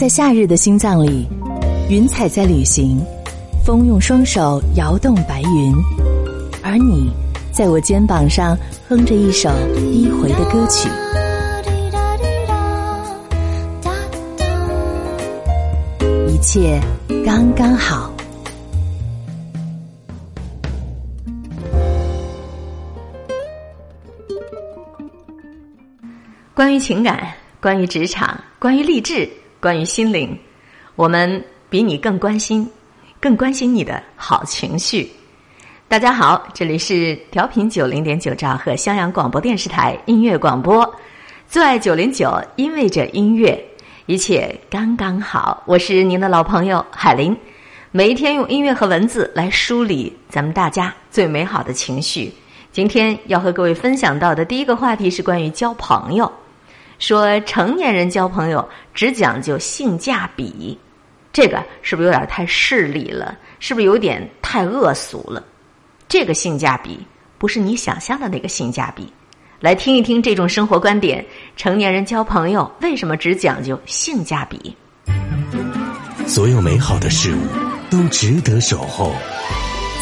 [0.00, 1.28] 在夏日的心脏里，
[1.90, 2.98] 云彩在旅行，
[3.62, 5.74] 风用双手摇动白云，
[6.62, 7.12] 而你
[7.52, 8.56] 在我肩膀上
[8.88, 10.88] 哼着一首低回的歌曲。
[16.28, 16.80] 一切
[17.22, 18.10] 刚刚好。
[26.54, 29.28] 关于情感，关于职场，关于励志，
[29.60, 30.36] 关于心灵，
[30.96, 32.66] 我们比你更关心，
[33.20, 35.06] 更关心你的好情绪。
[35.86, 40.90] 大家好，这里是调频九零点九兆赫襄阳广播电视台音乐广播，
[41.46, 43.62] 最爱九零九，因为这音乐，
[44.06, 45.62] 一切刚刚好。
[45.66, 47.36] 我是您的老朋友海林，
[47.90, 52.32] 每一天用音乐和文字来梳理咱们大家最美好的情绪。
[52.72, 56.32] 今天要和各位分享到的第一个话题是关于交朋友。
[57.00, 60.78] 说成年人交朋友只讲究性价比，
[61.32, 63.36] 这个是不是有点太势利了？
[63.58, 65.42] 是不是有点太恶俗了？
[66.08, 67.00] 这个性价比
[67.38, 69.10] 不是你想象的那个性价比。
[69.60, 71.24] 来听一听这种生活观点：
[71.56, 74.76] 成年人交朋友为什么只讲究性价比？
[76.26, 77.40] 所有美好的事物
[77.90, 79.12] 都值得守候。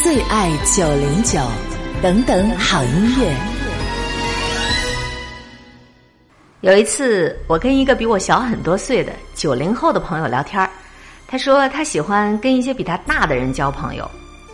[0.02, 1.41] 最爱九零九，
[2.02, 3.57] 等等好音乐。
[6.62, 10.68] 有一次，我跟一个比我小很多岁的九零后的朋友聊天儿
[11.28, 14.10] 他说他喜欢跟一些比他大的人交朋友，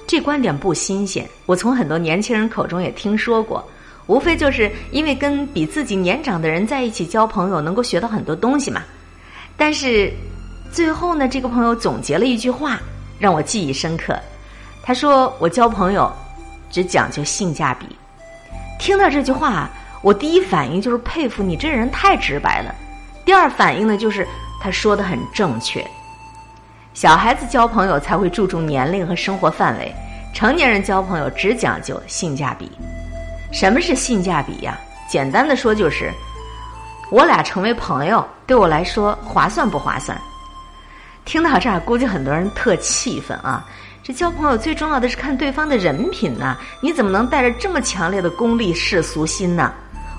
[0.07, 3.67] 这观点不新鲜，我从很多年轻人口中也听说过，
[4.07, 8.83] 无非就是因为跟比自己年长的人在一起交朋友，能够学到很多东西嘛。
[9.57, 10.13] 但是
[10.71, 12.79] 最后呢，这个朋友总结了一句话，
[13.19, 14.15] 让我记忆深刻。
[14.83, 16.13] 他说：“我交朋友
[16.71, 17.87] 只讲究性价比。”
[18.79, 19.71] 听到这句话。
[20.05, 22.75] 我第一反应就是佩服你这人太直白了，
[23.25, 24.29] 第二反应呢就是
[24.61, 25.83] 他说的很正确。
[26.93, 29.91] 小孩子交朋友才会注重年龄和生活范围，
[30.35, 32.71] 成年人交朋友只讲究性价比。
[33.51, 34.79] 什么是性价比呀？
[35.09, 36.13] 简单的说就是，
[37.11, 40.21] 我俩成为朋友对我来说划算不划算？
[41.25, 43.67] 听到这儿，估计很多人特气愤啊！
[44.03, 49.73] 这交朋友最重要的是看对方的人品呐，你怎么能带着这么强烈的功利世俗心呢？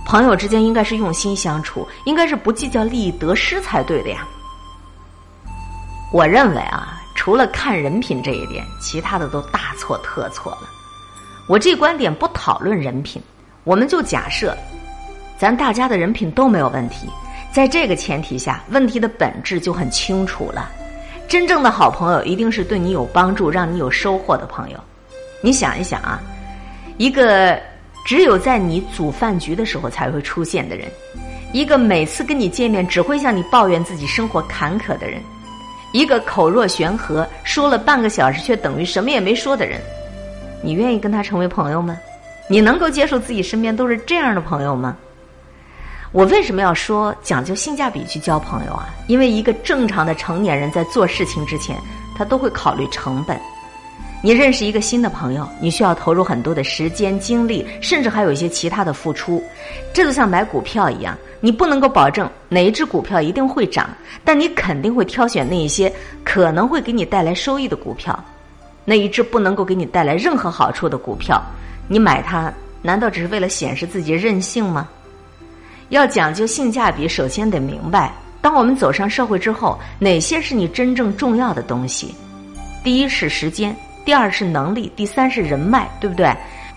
[0.05, 4.25] 朋友之间应该是用心相处，应该是不计较利益得失才对的呀。
[6.13, 10.69] 我认为啊，除了看人品这一点，其他的都大错特错了。
[11.49, 13.21] 我这观点不讨论人品，
[13.63, 14.55] 我们就假设，
[15.37, 17.09] 咱大家的人品都没有问题，
[17.51, 20.69] 在这个前提下，问题的本质就很清楚了。
[21.27, 24.79] 真正的好朋友一定是对你有帮助、让你有收获的朋友。
[25.41, 26.21] 你想一想啊，
[26.97, 27.59] 一个。
[28.05, 30.87] 只有在你组饭局的时候才会出现的人，
[31.51, 35.19] 一个每次跟你见面只会向你抱怨自己生活坎坷的人，
[35.91, 39.81] 一个口若悬河说了半个小时却等于什么也没说的人，
[40.61, 41.97] 你愿意跟他成为朋友吗？
[42.47, 44.95] 你能够接受自己身边都是这样的朋友吗？
[46.11, 48.87] 我为什么要说讲究性价比去交朋友啊？
[49.07, 51.75] 因为一个正常的成年人在做事情之前，
[52.15, 53.35] 他都会考虑成本。
[54.25, 59.39] 你认识一个新的朋友，你需要投入很多的时间、精力，甚至还有一些其他的付出。
[59.93, 63.87] 这就像买股票一样，你不能够保证哪一只股票一定会涨，
[64.23, 65.93] 但你肯定会挑选那一些
[66.23, 68.19] 可能会给你带来收益的股票。
[68.83, 71.39] 那一只不能够给你带来任何好处的股票，
[71.87, 74.89] 你买它难道只是为了显示自己任性吗？
[75.89, 78.11] 要讲究性价比，首先得明白，
[78.41, 82.15] 当我们走上社会之后，哪些是你真正重要的东西？
[82.83, 83.75] 第一是时间。
[84.05, 86.31] 第二是能力，第三是人脉，对不对？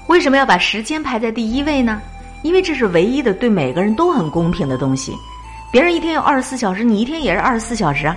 [0.09, 2.01] 为什么要把时间排在第一位呢？
[2.43, 5.13] 因为这是唯一的对每个人都很公平的东西。
[5.71, 8.17] 别人一天有二十四小时，你一天也是二十四小时啊。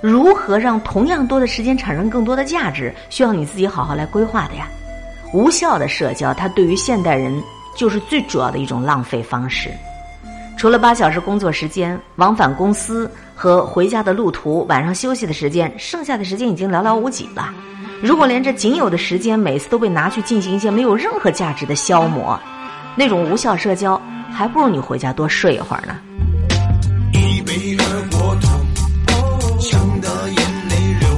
[0.00, 4.66] 如何让同样多的时间产生更多的价值，需要你自己好好来规划的呀。
[5.32, 7.40] 无效的社交，它对于现代人
[7.76, 9.70] 就是最主要的一种浪费方式。
[10.56, 17.54] 除了八小时工作时间，往返公司和回家的路途，晚上休息的时间，剩下的时间已经寥寥无几了。
[18.00, 22.38] 如果连这仅有的时间每次都被拿去进行一些没有任何价值的消磨，
[22.96, 24.00] 那种无效社交，
[24.32, 25.96] 还不如你回家多睡一会儿呢。
[27.12, 31.08] 一杯二锅头，呛得眼泪流，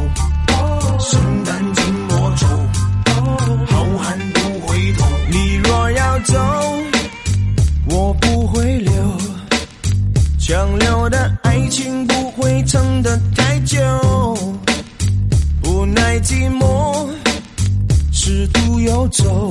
[0.99, 2.47] 心淡寂寞愁，
[3.67, 5.06] 好汉不回头。
[5.31, 6.38] 你若要走，
[7.91, 8.93] 我不会留，
[10.38, 13.79] 强留的爱情不会撑得太久。
[15.81, 17.09] 无奈寂寞，
[18.12, 19.50] 试图游走，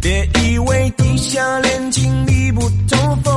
[0.00, 3.32] 别以为地下恋情密不透风。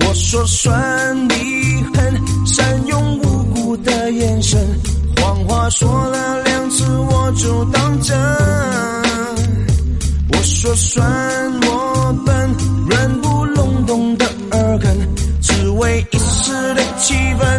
[0.00, 4.58] 我说算你狠，善用无辜的眼神，
[5.20, 8.18] 谎话说了两次我就当真。
[10.32, 11.04] 我说算
[11.66, 12.56] 我笨，
[12.88, 14.96] 软不隆咚的耳根，
[15.42, 17.51] 只为一时的气氛。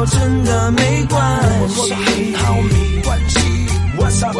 [0.00, 1.92] 好，真的没关系。
[1.92, 3.38] 很好，没关系。
[3.98, 4.34] What's up?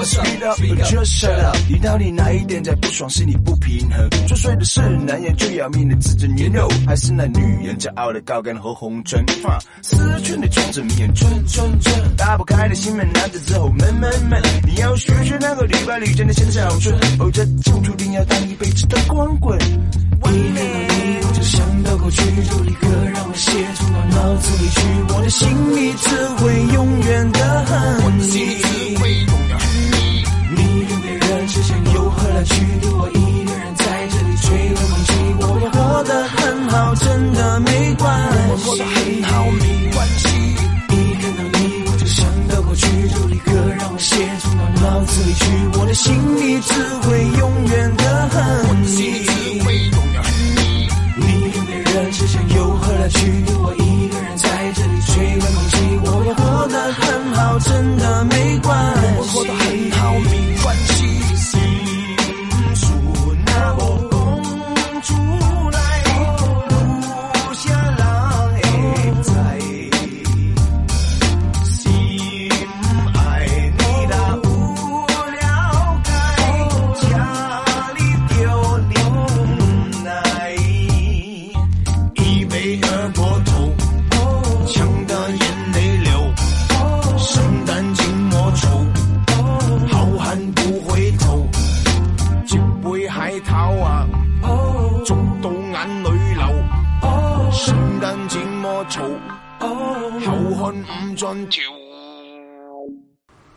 [1.04, 1.56] Shut up.
[1.68, 3.10] 你到底哪一点在不爽？
[3.10, 4.08] 是你不平衡？
[4.26, 9.22] 作祟的是男人最要命的自尊年肉，还是那女人骄傲的高跟和红唇？
[9.82, 14.40] 思春的种子迷人，春春春，打不开的心门，男子之后闷闷闷。
[14.66, 19.58] 你要学学那个屡败屡战的鲜少春，哦，这就注定要当一辈子的光棍。
[20.28, 24.80] 一看到你，我就想到过去，就立刻让我写从到脑子里去，
[25.14, 28.24] 我的心里只会永远的恨你。
[30.56, 32.54] 你跟别人之间又何来去？
[32.82, 38.38] 留我一个人在这里吹冷空气，我会活得很好，真的没关系。
[38.50, 40.28] 我过得很好，没关系。
[40.90, 45.44] 一看到你，我就想到过去，就立刻让我写从到脑子里去，
[45.78, 46.72] 我的心里只
[47.08, 47.08] 会
[47.38, 48.38] 永远的恨
[48.82, 48.88] 你。
[48.90, 49.49] 你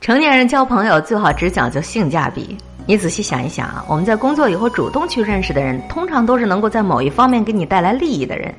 [0.02, 2.58] 成年人交朋友最好只讲究性价比。
[2.86, 8.54] 你仔细想一想啊，我们在工作以后主动去认识的人，通常都是能够在某一方面给你带来利益的人。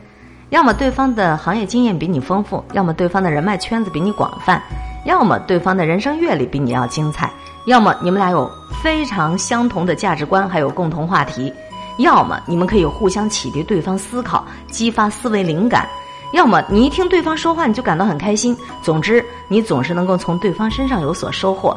[0.50, 4.62] 要么对方的行业经验比你丰富，要么对方的人脉圈子比你广泛，
[5.04, 7.31] 要么对方的人生阅历比你要精彩，
[7.66, 8.50] 要么你们俩有
[8.83, 11.52] 非常相同的价值观，还有共同话题，
[11.99, 15.89] 要么你们可以互相启迪对方思考，激发思维灵感。
[16.33, 21.77] 要么你一听对方说话你就感到很开心，总之你总是能够从对方身上有所收获。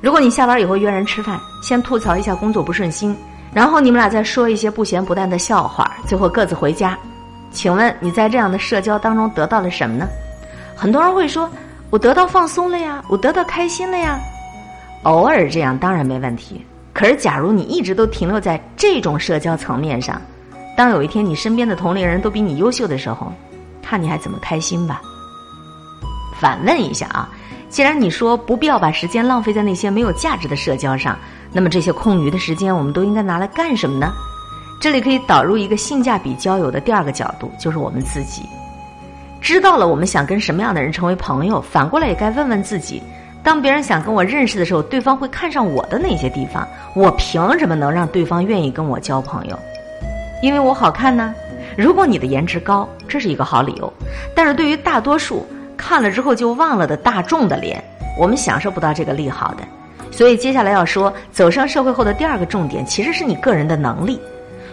[0.00, 3.14] 如果你下班以后约人吃饭，先吐槽一下工作不顺心，
[3.52, 6.96] 然后你们俩再说一些不咸不淡的笑话，最后各自回家。
[7.50, 10.06] 请问你在这样的社交当中得到了什么呢？
[10.74, 11.50] 很多人会说
[11.90, 14.18] ：“我得到放松了呀，我得到开心了呀。”
[15.04, 16.64] 偶尔这样当然没问题。
[16.98, 20.20] 可是，假如你一直都停留在这种社交层面上，
[20.76, 23.32] 当有一天你身边的同龄人都比你优秀的时候，
[23.80, 25.00] 看你还怎么开心吧？
[26.40, 27.28] 反问一下啊，
[27.68, 31.16] 既然你说不必要把时间浪费在那些没有价值的社交上，
[31.52, 34.12] 那么这些空余的时间我们都应该拿来干什么呢？
[34.80, 38.42] 这里可以导入一个性价比交友的第二个角度，就是我们自己。
[39.40, 43.00] 知道了我们想跟什么样的人成为朋友，反过来也该问问自己：
[43.48, 46.68] 当别人想跟我认识的时候，对方会看上我的哪些地方？
[46.94, 49.58] 我凭什么能让对方愿意跟我交朋友？
[50.42, 51.34] 因为我好看呢？
[51.74, 53.90] 如果你的颜值高，这是一个好理由。
[54.34, 55.46] 但是对于大多数
[55.78, 57.82] 看了之后就忘了的大众的脸，
[58.18, 59.62] 我们享受不到这个利好的。
[60.10, 64.20] 所以接下来要说，走上社会后的第二个重点，其实是你个人的能力。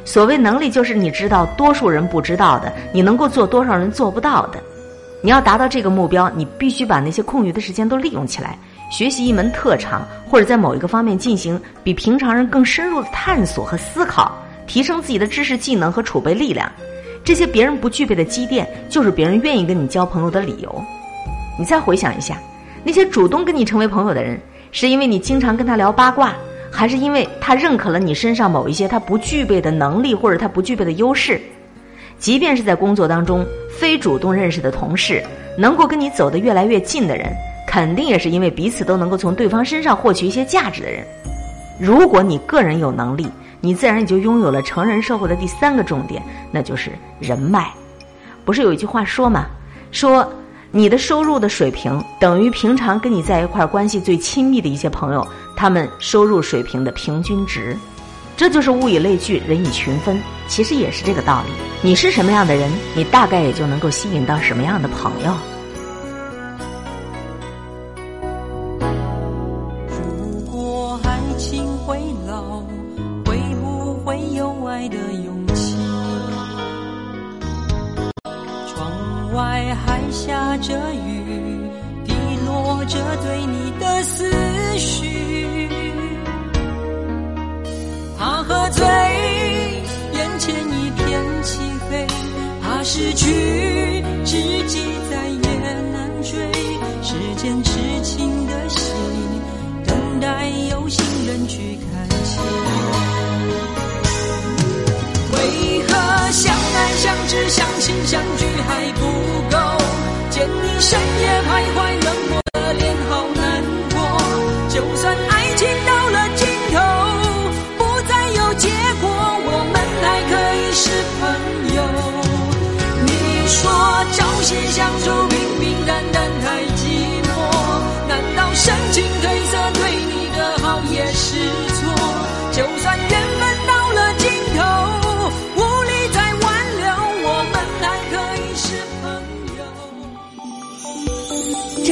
[0.04, 4.60] 所谓能力，就是你知道多数人不知道的，你能够做多少人做不到的。
[5.26, 8.56] 你要达到这个目标，你必须把那些空余的时间都利用起来，
[8.92, 16.72] 学习一门特长，或者在某一个方面进行比平常人更深入的探索和思考，提升自己的知识技能和储备力量。
[17.24, 20.86] 这些别人不具备的积淀，就是别人愿意跟你交朋友的理由。
[21.58, 22.38] 你再回想一下，
[22.84, 24.40] 那些主动跟你成为朋友的人，
[24.72, 26.36] 是因为你经常跟他聊八卦。
[26.72, 31.42] 还是因为他认可了你身上某一些他不具备的能力，或者他不具备的优势。
[32.20, 35.24] 即便是在工作当中，非主动认识的同事，
[35.58, 37.32] 能够跟你走得越来越近的人，
[37.68, 41.06] 肯定也是因为彼此都能够从对方身上获取一些价值的人。
[41.80, 43.28] 如果你个人有能力，
[43.62, 47.70] 你自然也就拥有了成人社会的第三个重点，那就是人脉。
[48.44, 49.48] 不是有一句话说吗？
[49.92, 50.28] 说。
[50.72, 57.78] 你的收入的水平等于平常跟你在一块关系最亲密的一些朋友，他们收入水平的平均值，
[58.38, 61.52] 这就是物以类聚，人以群分，其实也是这个道理。
[61.82, 65.55] 你是什么样的人，你大概也就能够吸引到什么样的朋友。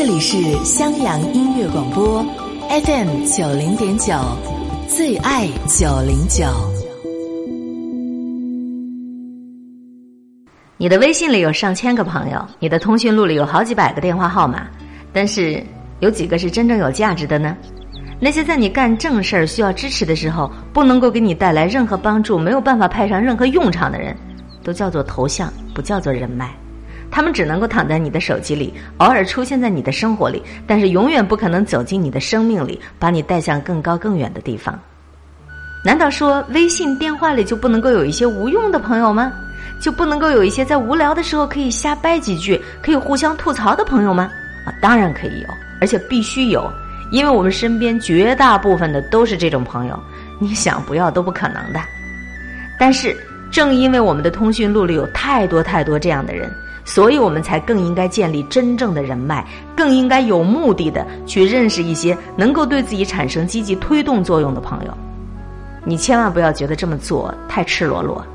[0.05, 2.21] 这里是襄阳音乐广播
[2.67, 4.13] ，FM 九零点九，
[4.85, 6.45] 最爱九零九。
[10.75, 14.67] 你的微信里有上千个朋友，你的通讯录里有好几百个电话号码，
[15.13, 15.63] 但是
[16.01, 17.55] 有几个是真正有价值的呢？
[18.19, 24.13] 那些在你干正事儿需要支持的时候，不能够给你带来任何帮助，没有办法派上任何用场的人，
[24.65, 26.53] 都叫做头像，不叫做人脉。
[27.13, 34.77] 他们只能够躺在你的手机里，偶尔出现在你的生活里，但是永远不可能走进你的生命里，把你带向更高更远的地方。
[35.85, 39.31] 难道说微信电话里就不能够有一些无用的朋友吗？
[39.79, 44.31] 就不能够有一些在无聊的时候可以瞎掰几句、可以互相吐槽的朋友吗？
[44.65, 45.47] 啊，当然可以有，
[45.79, 46.67] 而且必须有，
[47.11, 49.99] 因为我们身边绝大部分的都是这种朋友，
[50.39, 51.79] 你想不要都不可能的。
[52.79, 53.15] 但是，
[53.51, 56.51] 正因为我们的通讯录里有太多太多这样的人，
[56.85, 64.97] 所以我们才更应该建立真正的人脉，更应该有目的的去认识一些能够对自己产生积极推动作用的朋友。
[65.85, 68.25] 你千万不要觉得这么做太赤裸裸。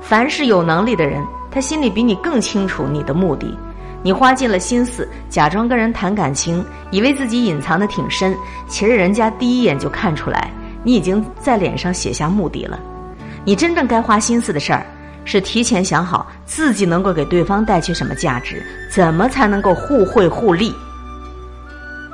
[0.00, 3.56] 凡是有能力的人，他心里比你更清楚你的目的。
[4.02, 8.32] 你花尽了心思，假装跟人谈感情，以为自己隐藏的挺深，
[8.68, 10.48] 其实人家第一眼就看出来，
[10.84, 12.78] 你已经在脸上写下目的了。
[13.44, 14.86] 你真正该花心思的事儿，
[15.26, 20.74] 是提前想好自己能够给对方带去什么价值，怎么才能够互惠互利。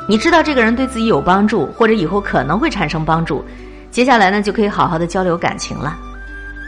[0.09, 3.45] 你知道这个人对自己有帮助，或者以后可能会产生帮助，
[3.93, 5.97] 接下来呢就可以好好的交流感情了。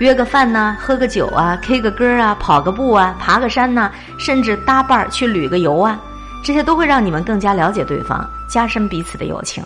[0.00, 5.98] 约个饭呐，喝个酒啊，K 个歌啊，跑个步啊，爬个山呐，甚至搭伴儿去旅个游啊，
[6.44, 9.64] 这些都会让你们更加了解对方，加深彼此的友情。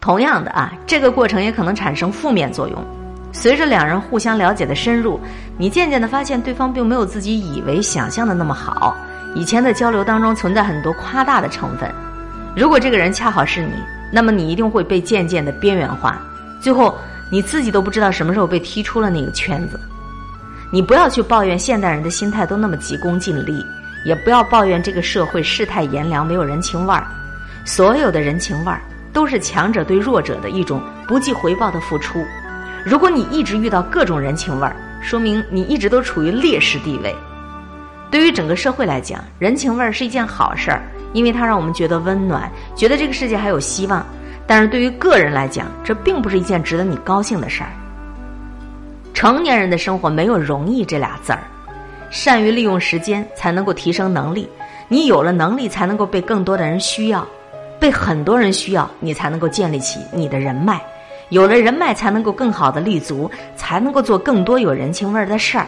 [0.00, 2.99] 同样的啊，这个过程也可能产生负面作用。
[3.32, 5.20] 随着两人互相了解的深入，
[5.56, 8.96] 你渐渐的发现对方并没有自己以为想象的那么好。
[9.34, 11.90] 以前的交流当中存在很多夸大的成分。
[12.56, 13.72] 如果这个人恰好是你，
[14.12, 16.20] 那么你一定会被渐渐的边缘化，
[16.60, 16.94] 最后。
[17.32, 19.78] 你自己都不知道什么时候被踢出了那个圈子，
[20.72, 23.64] 你不要去抱怨现代人的心态都那么急功近利，
[24.04, 27.06] 也不要抱怨这个社会世态炎凉没有人情味儿。
[27.64, 28.80] 所有的人情味儿
[29.12, 32.18] 都是强者对弱者的一种不计回报的付出。
[32.84, 37.14] 如果你一直遇到各种人情味儿，说明你一直都处于劣势地位。
[38.10, 40.82] 对于整个社会来讲，人情味儿是一件好事儿，
[41.12, 44.04] 因为它让我们觉得温暖，觉得这个世界还有希望。
[44.46, 47.70] 但是对于个人来讲，这并不是一件值得你高兴的事儿。
[49.14, 51.40] 成年人的生活没有容易这俩字儿，
[52.10, 54.48] 善于利用时间才能够提升能力。
[54.88, 57.24] 你有了能力，才能够被更多的人需要，
[57.78, 60.80] 被很多人需要，你才能够建立起你的人脉。
[61.30, 65.66] 有了人脉，才能够更好的立足，才能够做更多有人情味儿的事儿。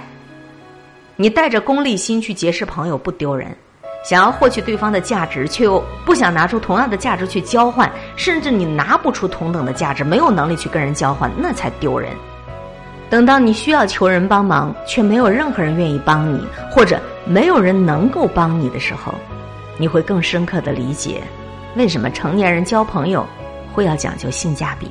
[1.17, 3.57] 你带着功利心去结识朋友不丢人，
[4.05, 12.11] 想要获取对方的价值，却又不想拿出同样的价值去交换，甚至你拿不出同等的价值，没有能力去跟人交换，那才丢人。
[13.09, 19.15] 等到你需要求人帮忙，却没有任何人愿意帮你，或者没有人能够帮你的时候，
[19.77, 21.23] 你会更深刻的理解，
[21.77, 23.25] 为什么成年人交朋友
[23.73, 24.91] 会要讲究性价比。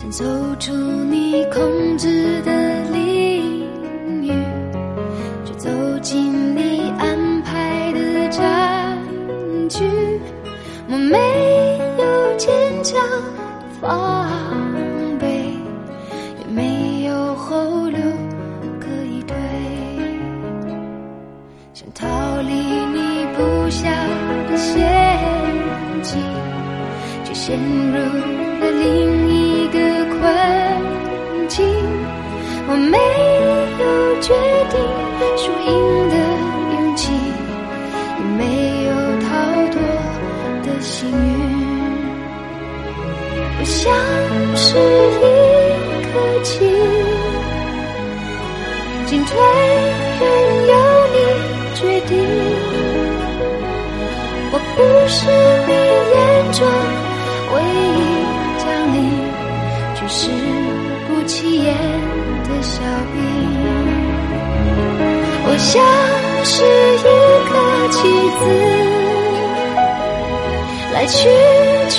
[0.00, 0.24] 想走
[0.60, 4.30] 出你控制的领域，
[5.44, 5.68] 却走
[6.00, 8.96] 进你安排的战
[9.68, 9.84] 局。
[10.88, 11.18] 我没
[11.98, 12.48] 有坚
[12.84, 12.96] 强
[13.80, 14.30] 防
[15.18, 15.26] 备，
[16.38, 17.98] 也没有后路
[18.78, 19.36] 可以退，
[21.74, 22.06] 想逃
[22.42, 23.90] 离你布下
[24.48, 24.78] 的陷
[26.02, 26.22] 阱，
[27.24, 27.98] 却陷入
[28.60, 29.27] 了另
[30.28, 30.36] 一个
[31.30, 31.64] 困境。
[32.70, 32.98] 我没
[33.80, 33.84] 有
[34.20, 34.34] 决
[34.68, 34.76] 定
[35.38, 35.68] 输赢
[36.10, 36.14] 的
[36.74, 37.02] 勇气，
[38.18, 38.40] 也没
[38.84, 38.88] 有
[39.24, 39.26] 逃
[39.72, 39.74] 脱
[40.64, 41.16] 的幸运。
[43.60, 43.80] 我像
[44.54, 44.66] 是
[45.18, 45.26] 一
[46.12, 46.48] 颗棋，
[49.06, 49.30] 进退
[50.20, 50.22] 任
[50.68, 50.72] 由
[51.14, 51.16] 你
[51.74, 52.12] 决定。
[54.50, 55.16] 我不是
[55.66, 55.70] 你
[56.12, 56.16] 眼
[56.52, 56.58] 中
[57.54, 57.56] 唯
[57.96, 57.97] 一，
[60.08, 60.30] 是
[61.06, 61.74] 不起眼
[62.44, 62.80] 的小
[63.12, 63.16] 兵。
[65.44, 65.80] 我像
[66.44, 66.64] 是
[66.98, 67.06] 一
[67.52, 67.54] 个
[67.92, 67.98] 棋
[68.38, 68.42] 子。
[70.90, 71.28] 来去
[71.90, 71.96] 全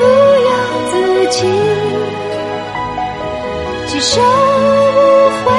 [0.00, 0.04] 不
[0.48, 0.50] 由
[0.90, 0.92] 自
[1.30, 1.38] 己，
[3.86, 4.96] 几手无
[5.44, 5.49] 悔，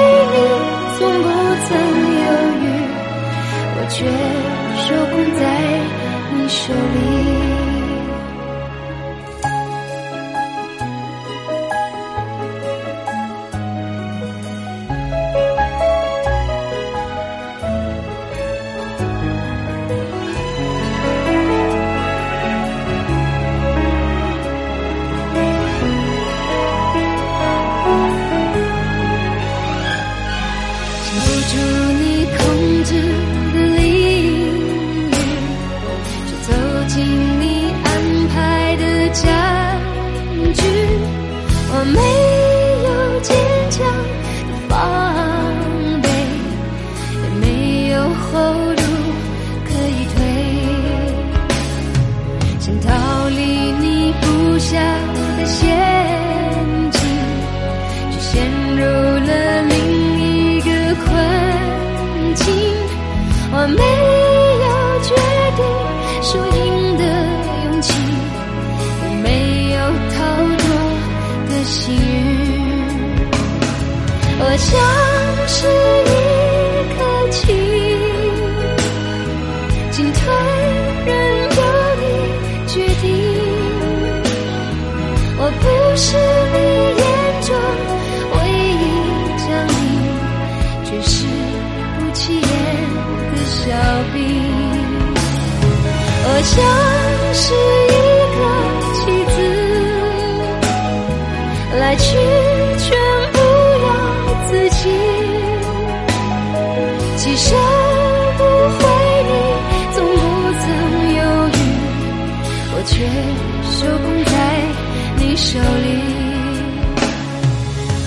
[115.51, 115.59] 手里。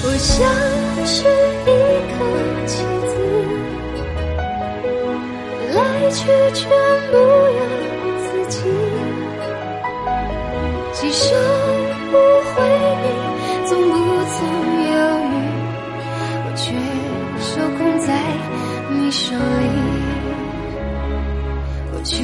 [0.02, 0.32] 我像
[1.04, 1.28] 是
[1.66, 1.70] 一
[2.08, 2.16] 颗
[2.64, 2.72] 棋
[3.10, 3.12] 子，
[5.74, 5.78] 来
[6.08, 6.16] 去
[6.54, 6.64] 全
[7.10, 7.12] 不
[7.58, 7.60] 由
[8.24, 8.56] 自己，
[10.92, 11.22] 几手
[12.10, 12.12] 不
[12.48, 12.56] 回，
[13.02, 13.06] 你
[13.66, 13.92] 从不
[14.32, 14.36] 曾
[14.88, 14.96] 犹
[15.28, 15.36] 豫，
[16.46, 16.64] 我却
[17.44, 18.08] 手控在
[18.88, 19.68] 你手里，
[21.92, 22.16] 我却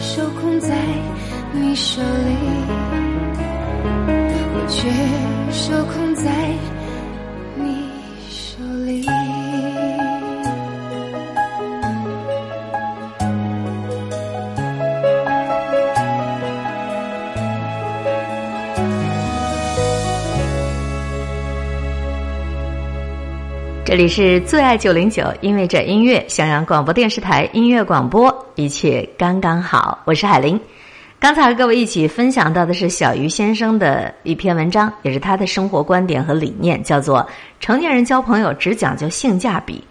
[0.00, 0.74] 手控在
[1.52, 2.34] 你手里，
[4.68, 4.86] 却
[5.50, 6.30] 受控在
[7.56, 7.88] 你
[8.28, 9.02] 手里。
[23.86, 30.00] 这里是最爱九零九，因为这音乐，襄阳广播电视台音乐广播，一切刚刚好。
[30.04, 30.60] 我是海玲。
[31.20, 37.26] 刚才和各位一起分享到的是小鱼先生的一篇文章，也是他的生活观点和理念，叫做
[37.58, 39.82] “成年人交朋友只讲究性价比”。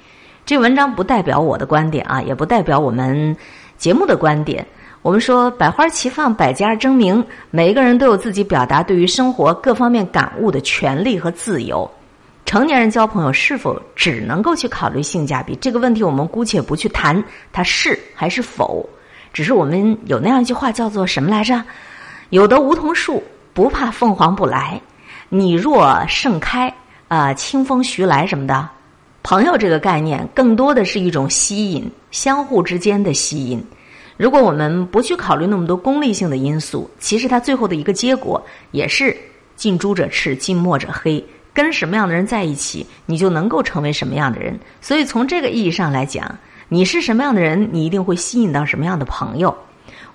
[0.45, 3.35] 这文章不代表我的观点啊，也不代表我们
[3.75, 4.65] 节目的观点。
[5.01, 11.89] 我们说百花齐放，百家争鸣，每一个人都有自己表达对于生活各方面感悟的权利和自由。
[12.45, 18.87] 成年人交朋友是否只能够去考虑性价比这个问题，我们姑且不去谈它是还是否，
[19.37, 21.63] 只是我们有那样一句话叫做什么来着？
[22.31, 23.21] 有的梧桐树
[23.53, 24.81] 不怕凤凰不来，
[25.29, 26.73] 你若盛开，
[27.07, 28.67] 啊，清风徐来什么的。
[29.21, 33.63] 朋友这个概念更多的是一种吸引，相互之间的吸引。
[34.17, 39.15] 如果我们不去考虑那么多功利性的因素，其实它最后的一个结果也是
[39.55, 41.23] 近朱者赤，近墨者黑。
[41.53, 44.59] 跟什么样的人在一起，你就能够成为什么样的人。
[44.81, 46.35] 所以从这个意义上来讲，
[46.69, 49.55] 你是什么样的人，你一定会吸引到什么样的朋友。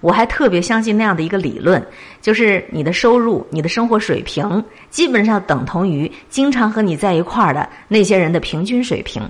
[0.00, 1.84] 我还特别相信那样的一个理论，
[2.20, 9.22] 就是你的收入、你的生活水平，基本上等同于经常和你在一块儿的那些人的平均水平。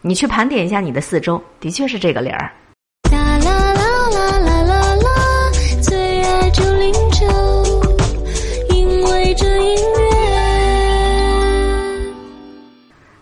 [0.00, 2.50] 你去盘点一下你的四周，的确是这个理儿。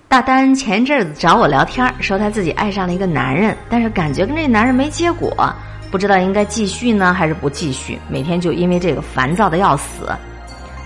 [0.09, 5.55] 大丹前一阵子找我聊天，说他自己爱上了一个男人，但是感觉跟这男人没结果，
[5.91, 10.09] 不知道应该继续呢还是不继续，每天就因为这个烦躁的要死。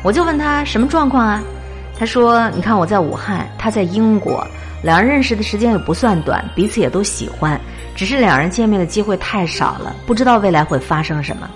[0.02, 1.40] 我就问他什么状况啊？
[1.96, 4.44] 他说：“你看我在武汉，他在英国，
[4.82, 7.60] 两人认识的时间也不算短，彼此也都喜欢，
[7.94, 11.48] 只是两人见面的机会太少了，不知道未来会发生什么。”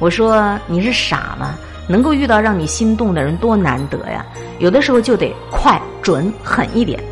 [0.00, 1.54] 我说：“你是傻吗？
[1.86, 4.24] 能够遇到让你心动的人多难得呀！
[4.58, 7.02] 有的时候就得快、准、狠一点。”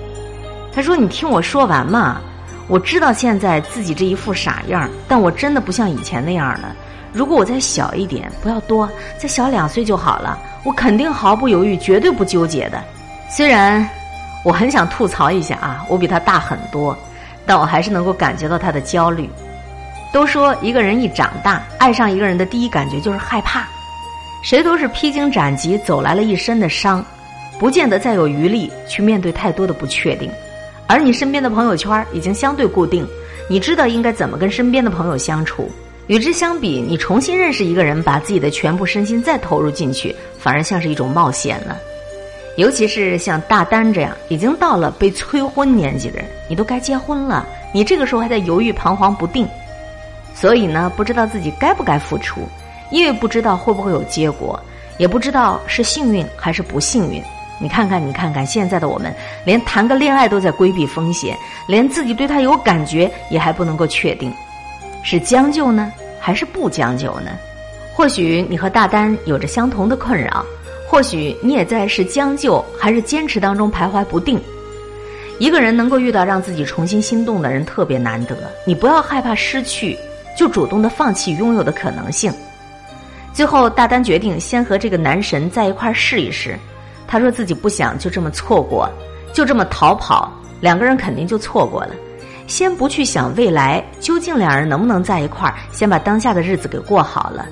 [0.74, 2.20] 他说：“你听我说完嘛。
[2.66, 6.74] 我知道现在自己这一副傻样，但我真的不像以前那样了。
[7.12, 12.82] 如果我再小一点，不要多，再小两岁就好了，我肯定毫不犹豫，绝对不纠结的。
[13.28, 13.86] 虽然
[14.44, 16.96] 我很想吐槽一下啊，我比他大很多，
[17.44, 19.28] 但我还是能够感觉到他的焦虑。
[20.10, 23.66] 都说一个人一长大，爱上一个人的第一感觉就是害怕。
[24.44, 27.02] 谁都是披荆斩棘走来了一身的伤，
[27.58, 30.30] 不见得再有余力去面对太多的不确定。
[30.86, 33.08] 而你身边的朋友圈已经相对固定，
[33.48, 35.70] 你知道应该怎么跟身边的朋友相处。
[36.08, 41.78] 与之相比，你重新认识一个人，把自己的全部身心再投入进去，反而像是一种冒险了。
[42.58, 49.48] 尤其是像大丹这样已经到了被催婚年纪的人，你都该结婚了，你这个时候还在犹豫彷徨不定，
[50.34, 52.46] 所以呢，不知道自己该不该付出，
[52.90, 54.58] 因为不知道会不会有结果，
[54.98, 57.22] 也不知道是幸运还是不幸运。
[57.60, 61.36] 你看看，你看看，现在的我们连谈个恋爱都在规避风险，
[61.68, 64.32] 连自己对他有感觉也还不能够确定，
[65.02, 67.30] 是将就呢，还是不将就呢？
[67.94, 70.44] 或许你和大丹有着相同的困扰，
[70.88, 74.40] 或许你也在是将就还是坚持当中徘徊不定。
[75.38, 79.96] 一个人能够遇到让自己重新心动的人特别难得，你不要害怕失去，
[80.36, 82.32] 就主动的放弃拥有的可能性。
[83.34, 86.56] 最后，大丹决定先和这个男神在一块试一试。
[87.06, 88.88] 他说自己不想就这么错过，
[89.32, 91.90] 就这么逃跑，两个人肯定就错过了。
[92.46, 97.44] 先不去想未来究竟两人能不能在一块儿，先把当下的日子给过好了，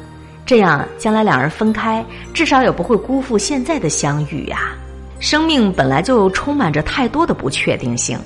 [0.47, 4.73] 这样将来两人分开，至少也不会辜负现在的相遇呀。
[5.19, 8.19] 生命本来就充满着太多的不确定性，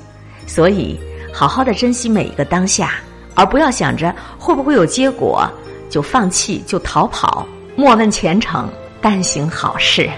[0.46, 0.98] 所以
[1.32, 2.94] 好好的珍惜每一个当下，
[3.34, 5.48] 而不要想着会不会有结果
[5.88, 7.46] 就放弃就逃跑。
[7.74, 8.68] 莫问前程，
[9.00, 10.08] 但行好事。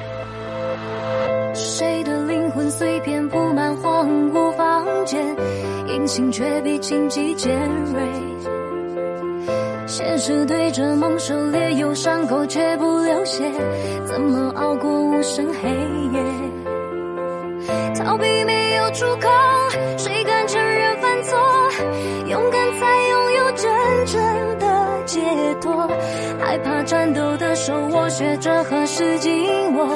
[1.54, 5.24] 谁的灵魂碎片铺满荒芜房间，
[5.88, 7.58] 隐形却比荆棘尖
[7.92, 8.02] 锐。
[9.86, 13.50] 现实对着梦狩猎，有伤口却不流血，
[14.06, 15.68] 怎么熬过无声黑
[16.12, 16.22] 夜？
[17.96, 19.28] 逃避没有出口，
[19.96, 20.17] 谁
[26.88, 29.30] 颤抖的手，我学着何时紧
[29.74, 29.86] 握，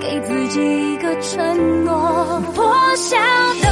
[0.00, 2.42] 给自己一个承诺。
[2.52, 3.16] 破晓
[3.62, 3.71] 的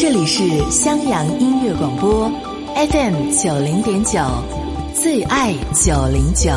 [0.00, 2.30] 这里是襄阳音乐广播
[2.76, 4.20] ，FM 九零点九，
[4.94, 6.52] 最爱九零九。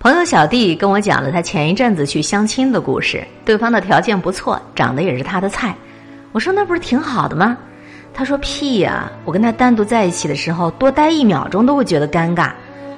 [0.00, 5.72] 朋友小弟跟我讲了他前一阵子去相亲的故事，对方的条件不错，长得也是他的菜。
[6.32, 7.56] 我说那不是挺好的吗？
[8.12, 12.50] 他说屁呀、我跟他单独在一起的时候，多待一秒钟都会觉得尴尬。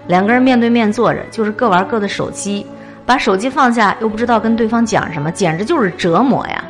[0.07, 2.65] 两个人面对面坐着，就是各玩各的手机，
[3.07, 6.65] 把手机放下又不知道跟对方讲什么，简直就是折磨呀。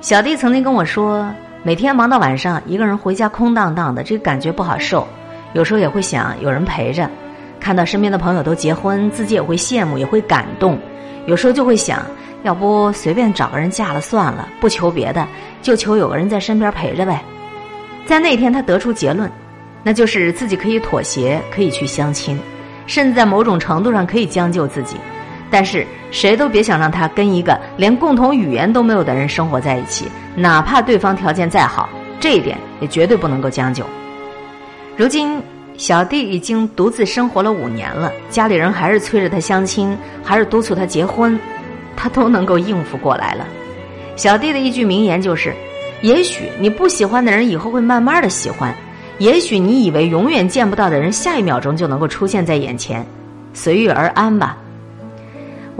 [0.00, 1.28] 小弟曾经跟我说，
[1.62, 5.06] 每天忙到晚上，一个人回家空荡荡的，这个感觉不好受。
[5.52, 7.10] 有时候也会想有人陪着，
[7.58, 10.78] 看到身边的朋友都结婚，自己也会羡慕，也会感动。
[11.26, 12.00] 有时候就会想，
[12.44, 15.26] 要不随便找个人嫁了算了，不求别的，
[15.60, 17.20] 就求有个人在身边陪着呗。
[18.06, 19.30] 在那天，他得出结论，
[19.82, 22.40] 那就是自己可以妥协，可以去相亲，
[22.86, 24.96] 甚至在某种程度上可以将就自己。
[25.50, 31.88] 但是谁都别想让他跟一个连共同语言都没有的人生活在一起，哪怕对方条件再好，
[32.20, 33.84] 这一点也绝对不能够将就。
[34.96, 35.42] 如今，
[35.76, 41.38] 小弟已经独自生活了五年了，家里人还是催着他相亲，还是督促他结婚，
[41.96, 43.46] 他都能够应付过来了。
[44.14, 45.54] 小弟的一句名言就是：
[46.02, 48.74] 也许你不喜欢的人以后会慢慢的喜欢，
[49.18, 53.04] 也许你以为永远见不到的人，下一秒钟就能够出现在眼前，
[53.54, 54.56] 随遇而安吧。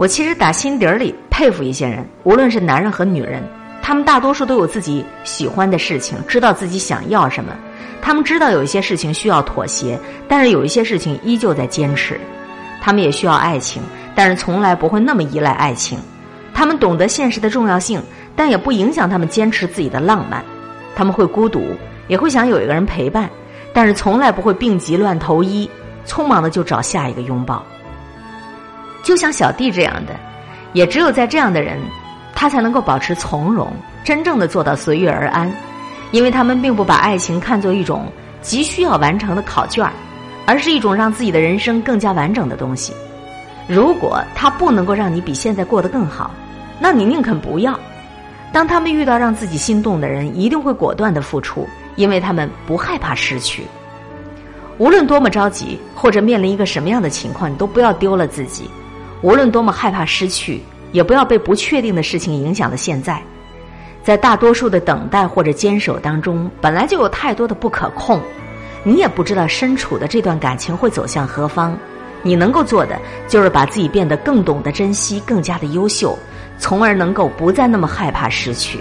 [0.01, 3.39] 我其实打心底儿里佩服一些人，无论是男人和女人，
[3.83, 7.53] 他们大多数都有自己喜欢的事情，知道自己想要什么。
[8.01, 12.19] 他们知道有一些事情需要妥协，但是有一些事情依旧在坚持。
[12.81, 13.79] 他们也需要爱情，
[14.15, 15.99] 但是从来不会那么依赖爱情。
[16.51, 18.01] 他们懂得现实的重要性，
[18.35, 20.43] 但也不影响他们坚持自己的浪漫。
[20.95, 21.63] 他们会孤独，
[22.07, 23.29] 也会想有一个人陪伴，
[23.71, 25.69] 但是从来不会病急乱投医，
[26.07, 27.63] 匆忙的就找下一个拥抱。
[29.03, 30.13] 就像小弟这样的，
[30.73, 31.79] 也只有在这样的人，
[32.33, 33.71] 他才能够保持从容，
[34.03, 35.51] 真正的做到随遇而安。
[36.11, 38.05] 因为他们并不把爱情看作一种
[38.41, 39.89] 急需要完成的考卷，
[40.45, 42.93] 而是一种让自己的人生更加完整的东西。
[43.67, 46.31] 如果他不能够让你比现在过得更好，
[46.79, 47.79] 那你宁肯不要。
[48.51, 53.63] 当他们遇到让自己心动的人，一定会果断的付出，因为他们不害怕失去。
[54.77, 58.69] 无论多么着急，或者面临一个什么样的情况，你都不要丢了自己。
[59.21, 63.21] 无论多么害怕失去，也不要被不确定的事情影响了现在。
[64.03, 68.19] 在大多数的等待或者坚守当中，本来就有太多的不可控，
[68.83, 71.77] 你也不知道身处的这段感情会走向何方。
[72.23, 76.17] 你能够做的，就是把自己变得更懂得珍惜，更加的优秀，
[76.57, 78.79] 从而能够不再那么害怕失去。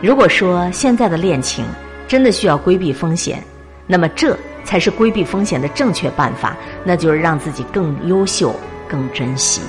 [0.00, 1.64] 如果说现在的恋情
[2.06, 3.42] 真的需要规避风险，
[3.86, 8.54] 那么这才是规避风险的正确办法，那就是让自己更优秀、
[8.88, 9.60] 更珍惜。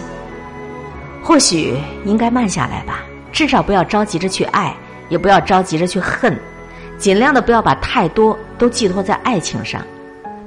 [1.24, 3.04] 或许应该慢下来吧。
[3.34, 4.76] 至少不要着急着去爱，
[5.10, 6.36] 也不要着急着去恨，
[6.98, 9.82] 尽量的不要把太多都寄托在爱情上，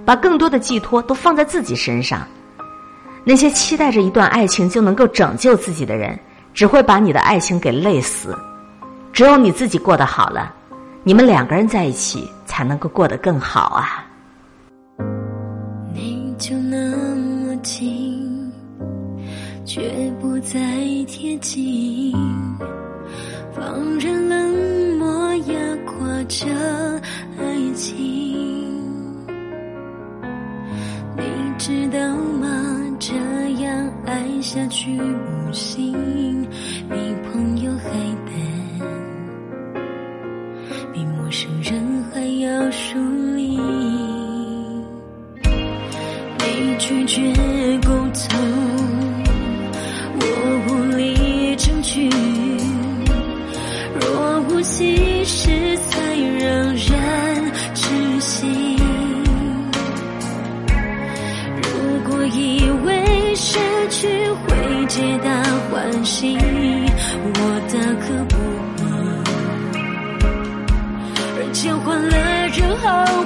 [0.05, 2.27] 把更多的寄托都放在自己身上。
[3.23, 6.19] 那些期待着一段爱情就能够拯救自己的人，
[6.53, 8.37] 只会把你的爱情给累死。
[9.13, 10.53] 只有你自己过得好了，
[11.05, 14.05] 你们两个人在一起才能够过得更好啊。
[15.95, 18.30] 你就那么近，
[19.81, 19.89] 却
[20.21, 20.61] 不再
[21.07, 22.13] 贴近。
[23.51, 25.55] 放任冷漠压
[25.87, 26.47] 垮着
[27.39, 27.97] 爱情，
[31.17, 31.23] 你
[31.57, 32.77] 知道吗？
[32.99, 33.15] 这
[33.65, 35.95] 样爱下去不行，
[36.91, 36.97] 比
[37.33, 37.89] 朋友还
[38.27, 38.35] 淡，
[40.93, 42.99] 比陌生人还要疏
[43.35, 43.59] 离。
[46.39, 47.33] 你拒绝
[72.83, 73.20] 了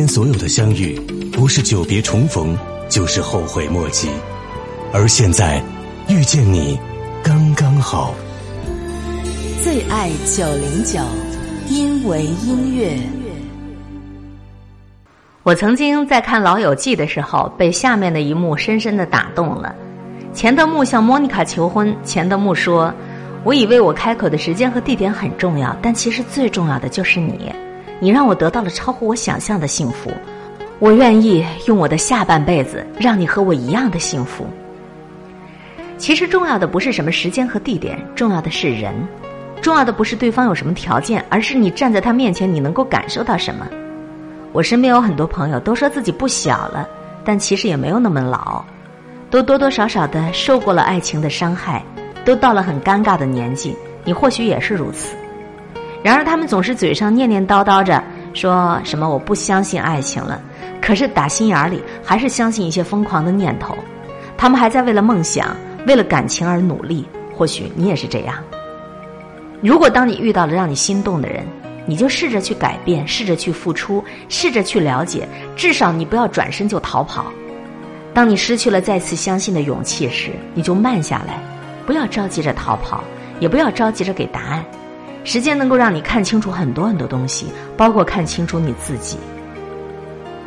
[0.00, 0.98] 间所有的相遇，
[1.30, 2.56] 不是久别重逢，
[2.88, 4.08] 就是后悔莫及。
[4.94, 5.62] 而现在，
[6.08, 6.80] 遇见你，
[7.22, 8.14] 刚刚好。
[9.62, 10.98] 最爱九零九，
[11.68, 12.96] 因为音乐。
[15.42, 19.74] 我曾经在看《老友记》的时候，被下面的一幕深深的打动了。
[20.32, 22.90] 钱德木向莫妮卡求婚，钱德木说
[23.44, 27.52] ：“我以为我开口的时间和地点很重要，但其实最重要的就是你。
[28.00, 30.10] 你让我得到了超乎我想象的幸福，
[30.78, 34.46] 我愿意用我的下半辈子让你和我一样的幸福。”
[35.98, 38.94] 其实重要的不是什么时间和地点，重要的是人。
[39.60, 43.68] 重要的不是对方有什么条件，而是你站在他面前，你能够感受到什么。
[44.52, 46.88] 我身边有很多朋友都说自己不小了，
[47.22, 48.64] 但其实也没有那么老，
[49.28, 51.84] 都多多少少的受过了爱情的伤害，
[52.24, 53.76] 都到了很尴尬的年纪。
[54.02, 55.14] 你或许也是如此。
[56.02, 60.40] 然而他们总是嘴上念念叨叨着说什么我不相信爱情了，
[60.80, 63.76] 可是打心眼里还是相信一些疯狂的念头。
[64.36, 65.54] 他们还在为了梦想、
[65.86, 67.06] 为了感情而努力。
[67.36, 68.36] 或许你也是这样。
[69.62, 71.42] 如果当你遇到了让你心动的人，
[71.86, 75.26] 你就试着去改变，试着去付出，试着去了解，
[75.56, 77.32] 至少你不要转身就逃跑。
[78.12, 81.38] 当你失去了再次相信的勇气时，你就慢下来，
[81.86, 83.02] 不要着急着逃跑，
[83.38, 84.62] 也不要着急着给答案。
[85.22, 87.46] 时间能够让你看清楚很多很多东西，
[87.76, 89.18] 包括看清楚你自己。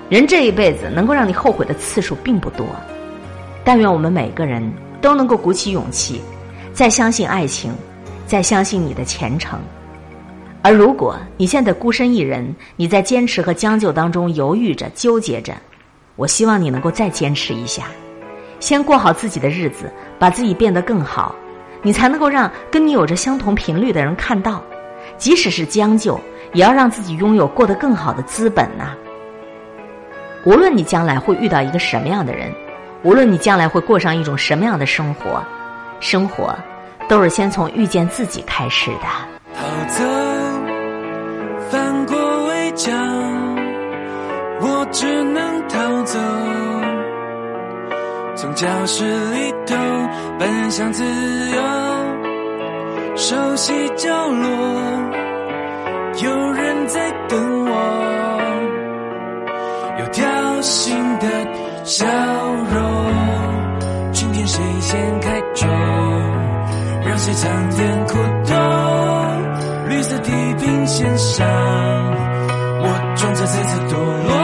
[0.10, 2.66] 人这一辈子能够让你后悔的次数并不多，
[3.64, 4.72] 但愿我们每个人
[5.02, 6.22] 都能够鼓起勇气，
[6.74, 7.74] 再相信爱情，
[8.26, 9.60] 再相信你的前程。
[10.62, 15.54] 而如果你现在孤身一人，你在坚持和将就当中犹豫着、纠结着，
[16.16, 17.86] 我希望你能够再坚持一下，
[18.60, 21.36] 先过好自己的日子，把自己变得更好，
[21.84, 24.64] 你才能够让跟你有着相同频率的人看到，
[25.18, 26.20] 即使是将就，
[26.54, 28.96] 也要让自己拥有过得更好的资本呐。
[30.46, 32.52] 无论你将来会遇到一个什么样的人，
[33.04, 35.44] 无论你将来会过上一种什么样的生活，
[36.00, 36.56] 生活
[37.08, 39.08] 都是先从遇见自己开始的。
[39.54, 40.04] 逃走，
[41.70, 42.94] 翻过围墙，
[44.62, 46.73] 我只能逃走。
[48.44, 49.74] 从教室里头
[50.38, 51.62] 奔向自由，
[53.16, 54.50] 熟悉角落，
[56.22, 57.72] 有人在等我，
[59.98, 60.30] 有挑
[60.60, 61.26] 衅的
[61.86, 62.06] 笑
[62.74, 64.12] 容。
[64.12, 65.66] 今天谁先开口，
[67.06, 68.54] 让谁尝点苦斗？
[69.88, 71.48] 绿色地平线上，
[72.82, 73.96] 我装着这次堕
[74.28, 74.43] 落。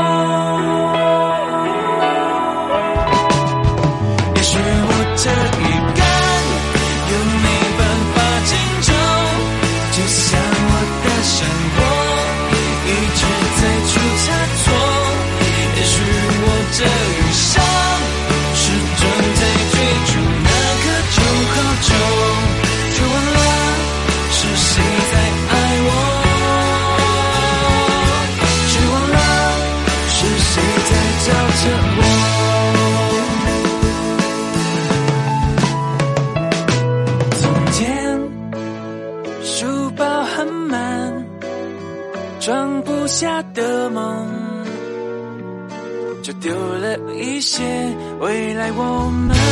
[16.71, 17.08] 我
[48.19, 49.48] 未来我们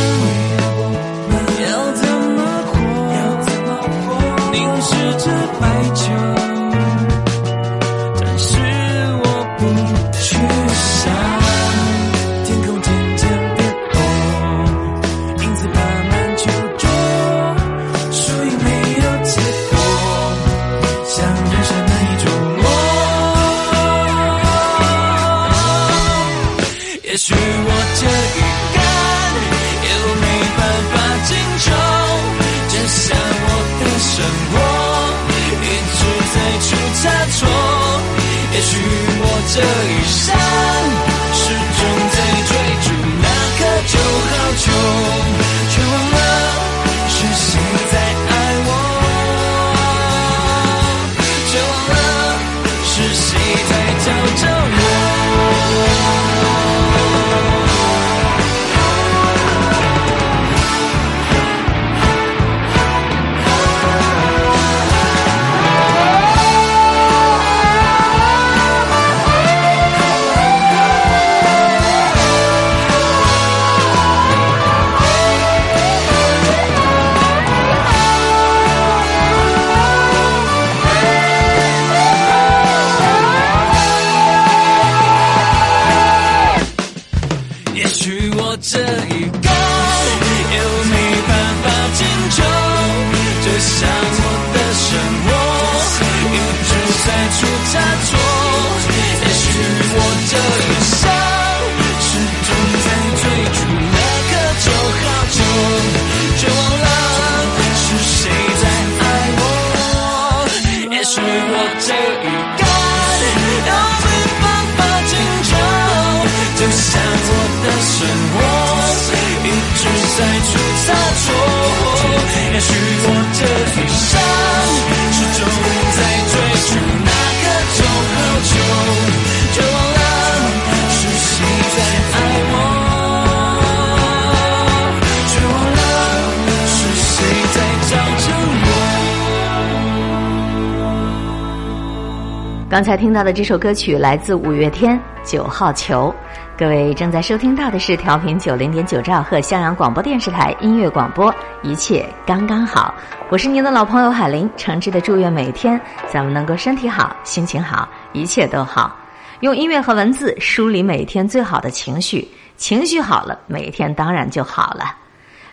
[142.70, 144.94] 刚才听到的这首歌曲来自五月天
[145.24, 146.14] 《九号球》，
[146.58, 152.94] 各位正在收听到的是调频九零点九兆赫襄阳广播电视台音乐广播，一切刚刚好。
[153.30, 158.94] 我是您的老朋友海林，诚挚的祝愿每天咱们能够身体好、心情好，一切都好。
[159.40, 164.94] 用音乐和文字梳理每天最好的情绪，情绪好了，每天当然就好了。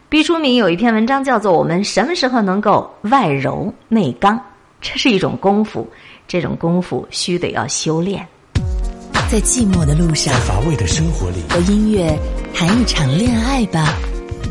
[0.09, 4.37] 毕淑敏有一篇文章叫做《我们什么时候能够外柔内刚》，
[4.81, 5.89] 这是一种功夫，
[6.27, 8.27] 这种功夫须得要修炼。
[9.29, 12.17] 在寂寞的路上在，乏味的生活里，和音乐
[12.53, 13.93] 谈一场恋爱吧。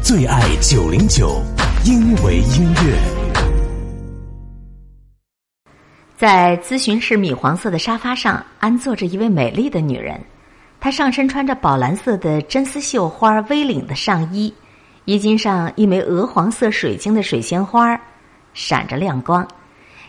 [0.02, 1.40] 最爱九零九，
[1.84, 2.98] 因为音乐。
[6.16, 10.20] 在咨询室米黄色的沙发上安坐着一位美丽的女人，
[10.80, 14.52] 她上身穿着宝蓝色的真丝绣花 V 领的上衣，
[15.06, 18.00] 衣襟上一枚鹅黄色水晶的水仙花
[18.52, 19.46] 闪着亮光，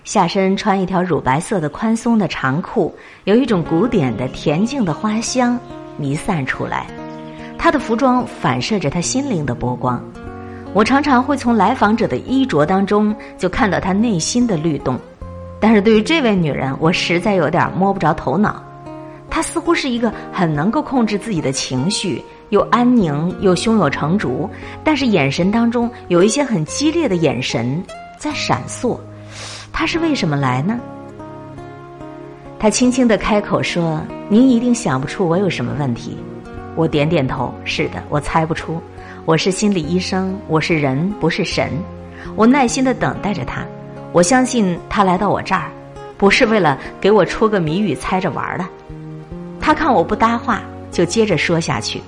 [0.05, 5.59] 下身穿一条乳白色的宽松的长裤，有一种古典的恬静的花香
[5.97, 6.85] 弥散出来。
[7.57, 9.99] 她的服装反射着她心灵的波光，
[10.73, 14.95] 我常常会从来访者的衣着当中就看到她内心的律动。
[15.59, 18.63] 但是对于这位女人，我实在有点摸不着头脑。
[19.27, 24.47] 她似乎是一个很能够控制自己的情绪，又安宁又胸有成竹，
[24.83, 27.83] 但是眼神当中有一些很激烈的眼神
[28.19, 28.99] 在闪烁。
[29.77, 30.79] 他是为什么来呢？
[32.57, 34.01] 他轻轻的开口说
[34.31, 36.17] ：“您一定想不出我有什么问题。”
[36.77, 38.81] 我点点头：“是的，我猜不出。
[39.25, 41.69] 我是心理医生，我是人，不是神。”
[42.37, 43.65] 我耐心的等待着他。
[44.13, 45.69] 我相信他来到我这儿，
[46.17, 48.65] 不是为了给我出个谜语猜着玩的。
[49.59, 52.01] 他看我不搭话，就接着说下去。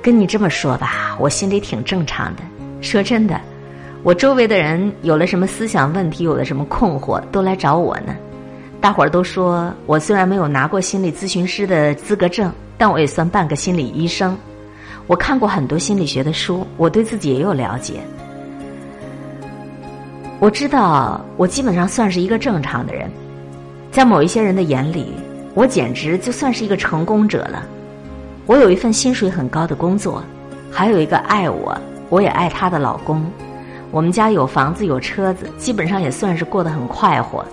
[0.00, 2.42] 跟你这么说吧，我心里挺正常的。
[2.80, 3.40] 说真的，
[4.06, 8.14] 我周围的人有了什么思想问题，有了什么困惑，都来找我呢。
[8.80, 14.38] 大伙儿都说我虽然没有拿过心理咨询师的资格证，但我也算半个心理医生。
[15.08, 17.94] 我看过很多心理学的书，我对自己也有了解。
[20.38, 23.10] 我知道，我基本上算是一个正常的人，
[23.90, 25.14] 在某一些人的眼里，
[25.52, 27.66] 我简直就算是一个成功者了。
[28.46, 30.22] 我有一份薪水很高的工作，
[30.70, 31.76] 还有一个爱我，
[32.08, 33.20] 我也爱他的老公。
[33.90, 37.44] 我们家有房子有车子，基本上也算是过得很快活。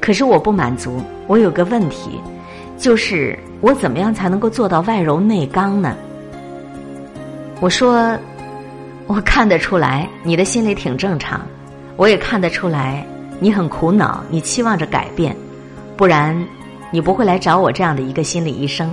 [0.00, 2.20] 可是我不满足，我有个问题，
[2.78, 5.94] 就是我怎么样才能够做到外柔内刚呢？
[7.60, 8.16] 我说，
[9.06, 11.40] 我看得出来你的心里挺正常。
[11.96, 13.06] 我也看得出来，
[13.38, 15.36] 你很苦恼，你期望着改变，
[15.96, 16.34] 不然
[16.90, 18.90] 你不会来找我这样的一个心理医生。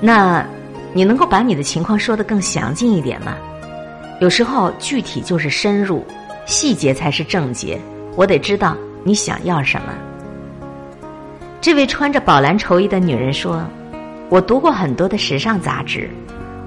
[0.00, 0.44] 那，
[0.92, 3.36] 你能够把你的情况说得更详尽一点吗？
[4.22, 6.06] 有时候具体就是深入，
[6.46, 7.76] 细节才是正解。
[8.14, 9.92] 我得知道你想要什么。
[11.60, 13.64] 这位穿着宝蓝绸衣的女人说
[14.30, 16.08] ：“我读过很多的时尚杂志，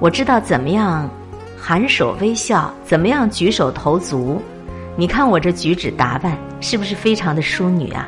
[0.02, 1.10] 我知道怎么样
[1.58, 4.42] 含手微笑，怎么样举手投足。”
[4.98, 8.06] 你看我这举止打扮是不是非常的淑女啊？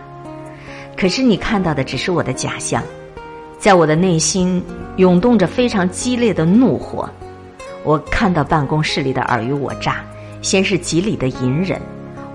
[0.97, 2.83] 可是你看到的只是我的假象，
[3.57, 4.61] 在我的内心
[4.97, 7.09] 涌动着非常激烈的怒火。
[7.87, 10.03] 我看到办公室里的尔虞我诈，
[10.41, 11.81] 先是极里的隐忍。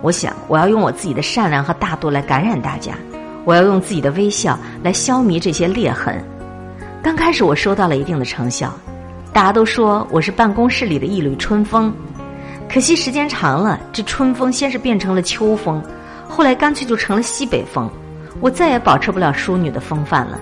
[0.00, 2.94] 我想我要用我自己的善良和大度来感染大家，
[3.44, 6.24] 我要用自己的微笑来消弭这些裂痕。
[7.02, 8.72] 刚开始我收到了一定的成效，
[9.30, 11.92] 大家都说我是办公室里的一缕春风。
[12.66, 15.82] 可惜时间长了，这春风先是变成了秋风，
[16.26, 17.90] 后来干脆就成了西北风，
[18.40, 20.40] 我再也保持不了淑女的风范了。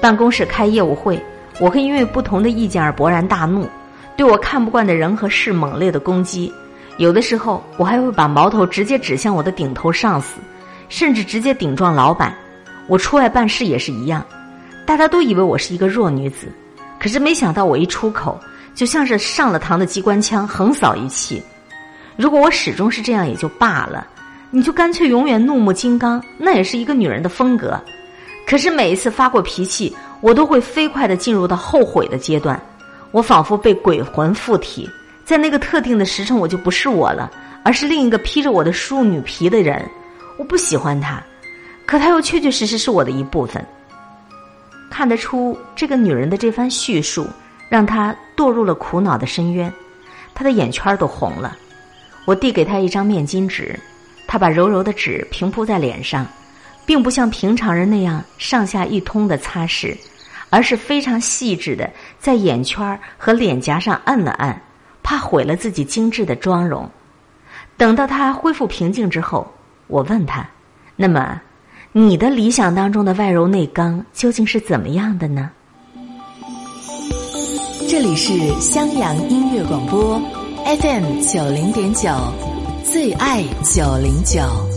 [0.00, 1.22] 办公室开业务会，
[1.60, 3.68] 我会因为不同的意见而勃然大怒，
[4.16, 6.52] 对我看不惯的人和事猛烈的攻击，
[6.98, 10.40] 有的时候我还会把矛头直接指向我的顶头上司，
[10.88, 12.34] 甚至直接顶撞老板。
[12.86, 14.24] 我出外办事也是一样，
[14.84, 16.48] 大家都以为我是一个弱女子，
[16.98, 18.38] 可是没想到我一出口。
[18.74, 21.40] 就像是上了膛的机关枪，横扫一气。
[22.16, 24.04] 如果我始终是这样也就罢了，
[24.50, 27.80] 你就干脆永远怒目金刚，那也是一个女人的风格。
[28.48, 29.94] 可是每一次发过脾气，
[30.24, 32.58] 我都会飞快的进入到后悔的阶段。
[33.10, 34.88] 我仿佛被鬼魂附体，
[35.22, 37.30] 在那个特定的时辰，我就不是我了，
[37.62, 39.86] 而是另一个披着我的淑女皮的人。
[40.38, 41.22] 我不喜欢他，
[41.84, 43.62] 可他又确确实实是我的一部分。
[44.90, 47.26] 看得出，这个女人的这番叙述，
[47.68, 49.70] 让她堕入了苦恼的深渊，
[50.32, 51.54] 她的眼圈都红了。
[52.24, 53.78] 我递给她一张面巾纸，
[54.26, 56.26] 她把柔柔的纸平铺在脸上，
[56.86, 59.94] 并不像平常人那样上下一通的擦拭，
[60.54, 61.90] 而是非常细致的
[62.20, 64.62] 在眼圈和脸颊上按了按，
[65.02, 66.88] 怕毁了自己精致的妆容。
[67.76, 69.52] 等到他恢复平静之后，
[69.88, 70.48] 我问他
[70.94, 71.40] ：“那么，
[71.90, 75.50] 你的理想当中的外柔内刚究竟是怎么样的呢？”
[77.90, 80.22] 这里是襄阳音乐广播
[80.64, 82.08] ，FM 九零点九，
[82.84, 84.73] 最爱九零九。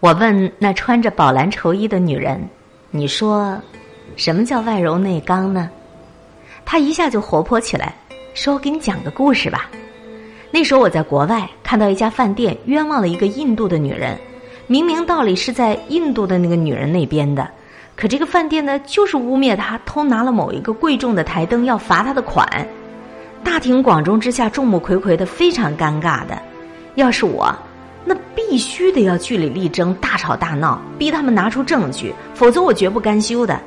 [0.00, 2.40] 我问那穿着宝蓝绸衣的女人
[2.90, 3.60] ：“你说，
[4.16, 5.70] 什么叫外柔内刚呢？”
[6.64, 7.94] 她一下就活泼起来，
[8.32, 9.70] 说：“我给你讲个故事吧。”
[10.50, 14.18] 那时候我在国外看到一家饭店冤枉了一个印度的女人，
[14.66, 17.46] 明明道理是在印度的那个女人那边的，
[17.94, 22.48] 可这个饭店呢就是污蔑她偷拿了某一个贵重的台灯要罚她的款。
[23.44, 26.40] 大庭广众之下众目睽睽的非常尴尬的，
[26.94, 27.54] 要是我，
[28.04, 33.60] 那必须得要据理力争，大吵大闹，逼他们拿出证据，否则我绝不甘休的。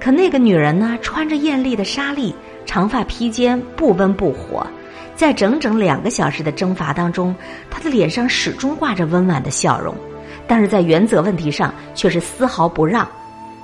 [0.00, 2.34] 可那个女人呢，穿着艳丽的纱丽，
[2.64, 4.66] 长发披肩，不温不火。
[5.14, 7.34] 在整整两个小时的征伐当中，
[7.70, 9.94] 他的脸上始终挂着温婉的笑容，
[10.46, 13.08] 但是在原则问题上却是丝毫不让。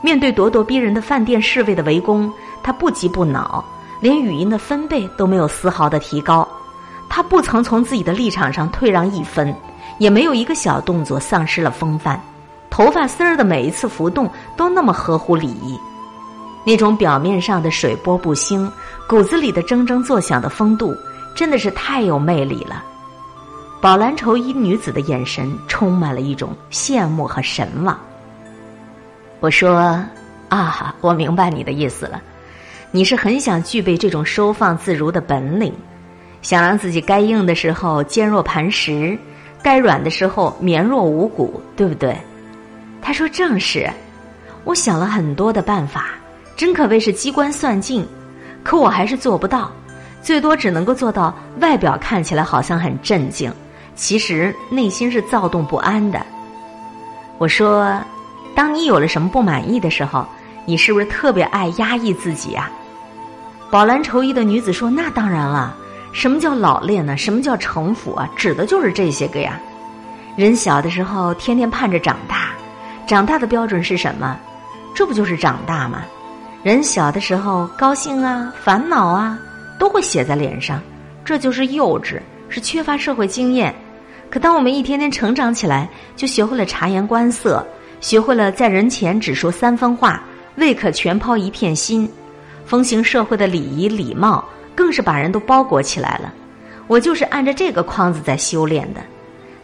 [0.00, 3.62] 面对咄咄逼人的饭店侍卫的围攻，他不急不恼，
[4.00, 6.48] 连语音的分贝都没有丝毫的提高。
[7.08, 9.54] 他不曾从自己的立场上退让一分，
[9.98, 12.20] 也没有一个小动作丧失了风范。
[12.70, 15.78] 头发丝儿的每一次浮动都那么合乎礼仪，
[16.64, 18.70] 那种表面上的水波不兴，
[19.06, 20.94] 骨子里的铮铮作响的风度。
[21.34, 22.84] 真的是太有魅力了，
[23.80, 27.98] 宝蓝绸衣女子的眼神充满了一种羡慕和神往。
[29.40, 29.98] 我说
[30.50, 32.20] ：“啊，我明白你的意思了，
[32.90, 35.72] 你是很想具备这种收放自如的本领，
[36.42, 39.18] 想让自己该硬的时候坚若磐石，
[39.62, 42.16] 该软的时候绵若无骨，对不对？”
[43.00, 43.88] 他说：“正是。”
[44.64, 46.10] 我想了很多的办法，
[46.56, 48.06] 真可谓是机关算尽，
[48.62, 49.70] 可我还是做不到。
[50.22, 53.52] 最多只能够做到外表看起来好像很镇静，
[53.96, 56.24] 其实内心是躁动不安的。
[57.38, 58.00] 我说，
[58.54, 60.24] 当你有了什么不满意的时候，
[60.64, 62.70] 你是不是特别爱压抑自己啊？
[63.68, 65.76] 宝蓝绸衣的女子说：“那当然了，
[66.12, 67.16] 什么叫老练呢？
[67.16, 68.28] 什么叫城府啊？
[68.36, 69.58] 指的就是这些个呀。
[70.36, 72.50] 人小的时候天天盼着长大，
[73.06, 74.38] 长大的标准是什么？
[74.94, 76.02] 这不就是长大吗？
[76.62, 79.38] 人小的时候高兴啊，烦恼啊。”
[79.78, 80.80] 都会写在脸上，
[81.24, 83.74] 这就是幼稚，是缺乏社会经验。
[84.30, 87.66] 可当我们一天天成长起来，就学会了察言观色，
[88.00, 90.22] 学会了在人前只说三分话，
[90.54, 92.08] 未可全抛一片心。
[92.64, 94.44] 风行社会的礼仪礼貌，
[94.74, 96.32] 更是把人都包裹起来了。
[96.86, 99.00] 我就是按着这个框子在修炼的。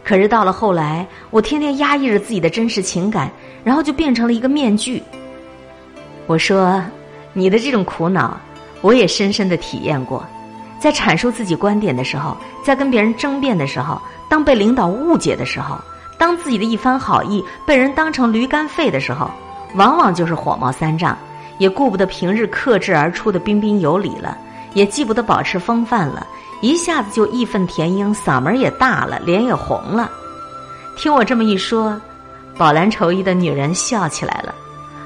[0.03, 3.29] 可是到了后来，我天天压抑着自己的真实情感，
[3.63, 5.03] 然后就变成了一个面具。
[6.25, 6.81] 我说，
[7.33, 8.39] 你的这种苦恼。
[8.81, 10.25] 我也深深的体验过，
[10.79, 15.77] 在阐述自己观点的时候，在跟别人争辩的时候，当被领导误解的时候，
[16.17, 19.29] 当自己的一番好意被人当成驴肝肺的时候，
[19.75, 21.17] 往往就是火冒三丈，
[21.57, 24.37] 也顾不得平日克制而出的彬彬有礼了，
[24.73, 26.25] 也记不得保持风范了，
[26.61, 30.09] 一下子就义愤填膺，嗓门也大了，脸也红了。
[30.97, 31.99] 听我这么一说，
[32.57, 34.53] 宝蓝绸衣的女人笑起来了，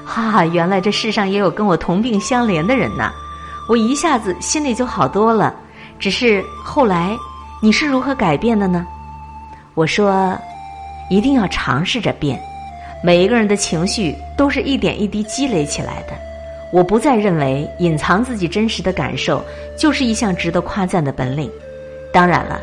[0.04, 3.12] 哈哈，原来这世上也有跟我同病相怜的人呐。
[3.68, 5.54] 我一下子心里就好多了，
[5.98, 7.16] 只是后来
[7.62, 8.86] 你是如何改变的呢？
[9.74, 10.38] 我说，
[11.08, 12.38] 一定要尝试着变。
[13.02, 16.23] 每一个人的情绪都是一点一滴积累起来的。
[16.74, 19.40] 我不再认为隐藏自己真实的感受
[19.78, 21.48] 就是一项值得夸赞的本领。
[22.12, 22.60] 当然了，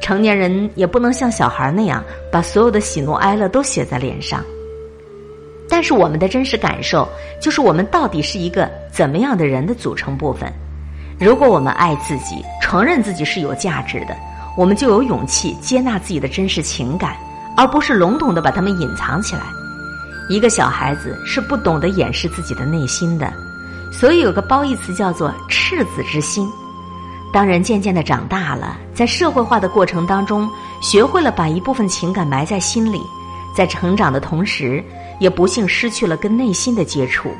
[0.00, 4.42] 成年人也不能像小孩那样把所有的喜怒哀乐都写在脸上。
[5.68, 7.08] 但是我们的真实感受，
[7.40, 10.52] 就是我们到底是一个怎么样的人的组成部分。
[11.20, 14.16] 如果我们爱自己，承认自己是有价值的，
[14.56, 17.16] 我们就有勇气接纳自己的真实情感，
[17.56, 19.42] 而不是笼统的把它们隐藏起来。
[20.28, 23.32] 一个小孩子是不懂得掩饰自己的内心的，
[23.92, 26.48] 所以有个褒义词叫做“赤子之心”。
[27.32, 30.48] 当人渐渐的长大了，在社会化的过程当中，
[30.80, 33.00] 学会了把一部分情感埋在心里，
[33.54, 34.82] 在成长的同时，
[35.20, 37.30] 也不幸失去了跟内心的接触。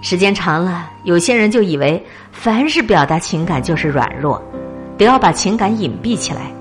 [0.00, 4.42] 时间长了，有些人就以为凡是表达情感就是软弱，
[4.98, 6.52] 得要把情感隐蔽起来。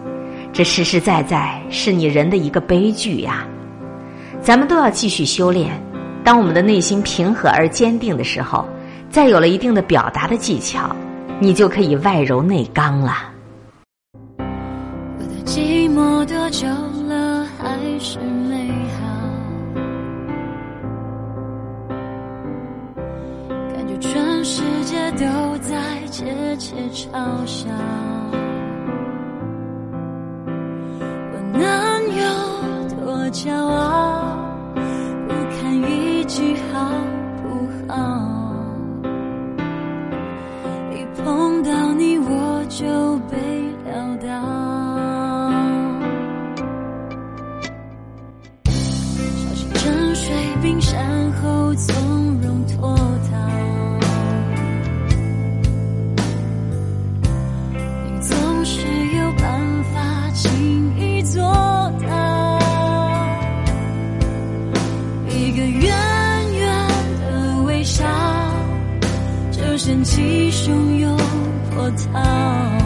[0.54, 3.46] 这实实在在是你人的一个悲剧呀！
[4.42, 5.72] 咱们都要继续修炼。
[6.24, 8.68] 当我们的内心平和而坚定的时候，
[9.12, 10.96] 再有了一定的表达的技巧，
[11.40, 13.14] 你就可以外柔内刚了。
[14.38, 16.66] 我的寂寞多久
[17.10, 19.02] 了，还是美好？
[23.76, 25.76] 感觉全世界都在
[26.10, 27.12] 窃窃嘲
[27.46, 27.70] 笑。
[31.34, 31.62] 我能
[32.16, 32.24] 有
[32.96, 34.38] 多骄傲？
[35.28, 36.90] 不堪一句好
[37.44, 38.31] 不好？
[41.24, 42.86] 碰到你我就
[43.30, 43.38] 被
[43.86, 44.32] 撂倒。
[48.66, 51.94] 小心沉睡冰山后从
[52.42, 52.96] 容脱
[53.30, 53.38] 逃。
[58.06, 58.82] 你总是
[59.16, 61.71] 有办法轻易做
[69.92, 71.18] 掀起汹涌
[71.76, 72.81] 波涛，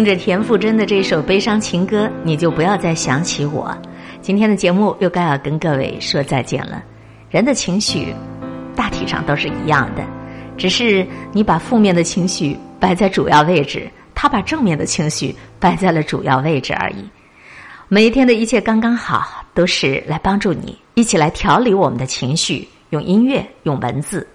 [0.00, 3.76] 听着田馥甄的这首悲伤情歌，你就不要再想起我。
[4.22, 6.82] 今天的节目又该要跟各位说再见了。
[7.28, 8.14] 人的情绪
[8.74, 10.02] 大体上都是一样的，
[10.56, 17.06] 只是你把负面的情绪摆在主要位置，他把正面的情绪摆在了主要位置而已。
[17.86, 24.26] 每一天的一切刚刚好，都是来帮助你一起来调理我们的情绪，用音乐，用文字。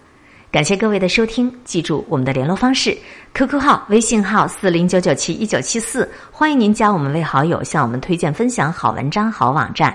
[0.56, 2.98] 感谢各位的收听，记住我们的联络方式
[3.34, 9.94] ：QQ 号、微信号四零九九七一九七四，欢迎您加我们为好友，向我们推荐分享好文章、好网站。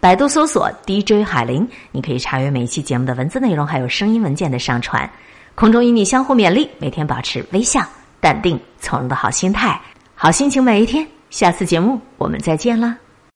[0.00, 5.08] 百度搜索 DJ 海林，你可以查阅每一期节目的文字内容，还有声音文件的上传。
[5.54, 7.80] 空中与你相互勉励，每天保持微笑、
[8.18, 9.80] 淡定、从容的好心态，
[10.16, 11.06] 好心情每一天。
[11.30, 12.96] 下次节目我们再见了。